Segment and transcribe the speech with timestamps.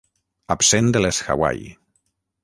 [0.53, 1.69] Absent de les Hawaii.